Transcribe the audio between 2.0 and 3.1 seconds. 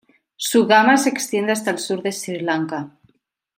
de Sri Lanka.